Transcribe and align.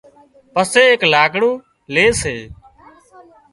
پسي 0.53 0.81
ايڪ 0.89 1.01
لاڪڙون 1.13 1.53
لي 1.93 2.05
سي 2.21 2.35